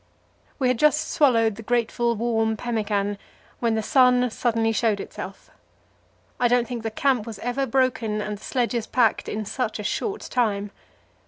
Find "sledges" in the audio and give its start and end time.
8.43-8.87